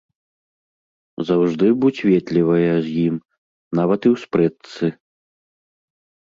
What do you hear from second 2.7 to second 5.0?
з ім, нават і ў спрэчцы.